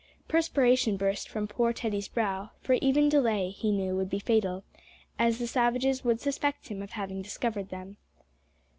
Perspiration 0.27 0.97
burst 0.97 1.29
from 1.29 1.47
poor 1.47 1.73
Teddy's 1.73 2.07
brow, 2.07 2.49
for 2.59 2.73
even 2.81 3.07
delay, 3.07 3.51
he 3.51 3.69
knew, 3.71 3.95
would 3.95 4.09
be 4.09 4.17
fatal, 4.17 4.63
as 5.19 5.37
the 5.37 5.45
savages 5.45 6.03
would 6.03 6.19
suspect 6.19 6.69
him 6.69 6.81
of 6.81 6.93
having 6.93 7.21
discovered 7.21 7.69
them. 7.69 7.97